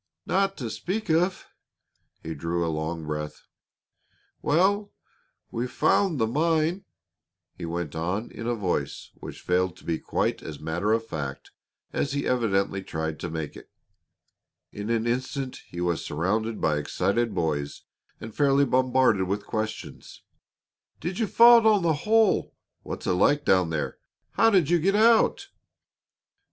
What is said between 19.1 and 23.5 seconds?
with questions: "Did you fall down the hole?" "What's it like